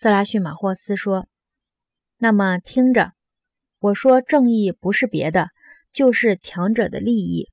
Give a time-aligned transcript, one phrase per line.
[0.00, 1.26] 色拉叙马霍斯说
[2.18, 3.14] ：“那么听着，
[3.80, 5.48] 我说正义不是别的，
[5.92, 7.48] 就是强者的利益。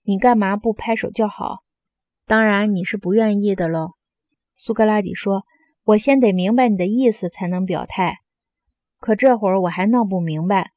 [0.00, 1.58] 你干嘛不拍手叫好？
[2.24, 3.90] 当然你是不愿意的喽。”
[4.56, 5.44] 苏格拉底说
[5.84, 8.16] ：“我先得明白你的意思才能表态。
[8.98, 10.70] 可这会儿我还闹不明白。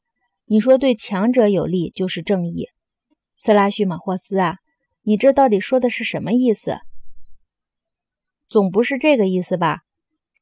[0.44, 2.68] 你说对强者有利就是正义，
[3.38, 4.58] 斯拉叙马霍斯啊，
[5.04, 6.80] 你这到底说的是什么意思？
[8.50, 9.84] 总不是这个意思吧？”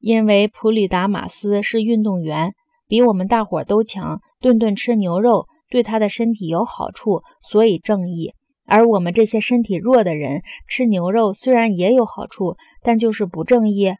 [0.02, 2.53] 因为普里达马斯是运动员，
[2.88, 8.34] 比我们大伙都强，顿顿吃牛肉对他的身体有好处，所以正义。
[8.66, 13.93] 而我们这些身体弱的人吃牛肉虽然也有好处，但就是不正义。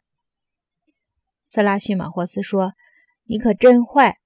[1.46, 2.72] 色拉叙马霍斯说
[3.28, 4.16] ：“你可真坏，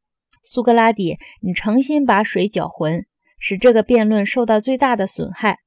[0.45, 3.05] 苏格拉底，你诚心把水搅浑，
[3.39, 5.59] 使这个辩论受到最大的损害。”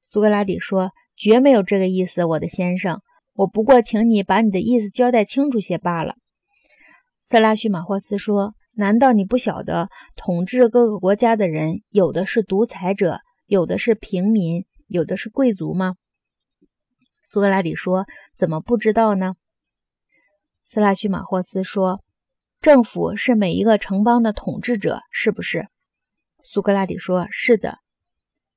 [0.00, 3.02] 苏格拉底说：“绝没有这个意思，我的先生。”
[3.34, 6.16] 我不过请你把你的意思交代清楚些罢了。”
[7.20, 15.94] 色拉叙马霍斯说，“难道你不晓得，统治各个国家的人，有的是独裁者，有的是平民，有的是贵族吗？”
[17.24, 19.34] 苏格拉底说：“怎么不知道呢？”
[20.68, 22.04] 色拉叙马霍斯说
[22.60, 25.68] ：“政府是每一个城邦的统治者，是不是？”
[26.44, 27.78] 苏格拉底说：“是的。”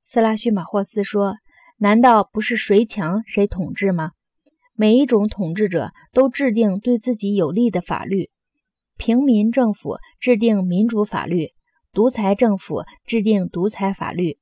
[0.04, 1.36] 色拉叙马霍斯说
[1.78, 4.10] ：“难道不是谁强谁统治吗？”
[4.80, 8.30] 每一种统治者都制定对自己有利的法律，
[8.96, 11.48] 平民政府制定民主法律，
[11.92, 14.38] 独裁政府制定独裁法律，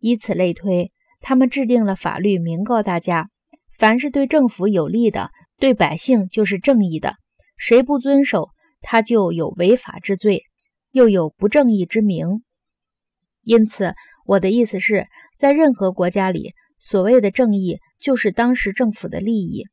[0.00, 3.28] 以此类推，他们制定了法律，明告大家：
[3.76, 7.10] 凡是对政府有利的，对百姓就是正义的；
[7.58, 8.48] 谁不遵守，
[8.80, 10.44] 他就有违法之罪，
[10.90, 12.42] 又有不正义之名。
[13.42, 17.78] 因此，我的意思是在任何国家里，所谓的正义。
[17.98, 19.66] 就是当时政府的利益，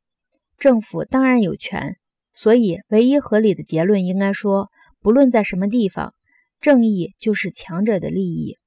[0.58, 1.96] 政府当然有权，
[2.34, 6.14] 所以唯一合理的结论应该说，不论在什么地方，
[6.60, 8.58] 正义就是强者的利益。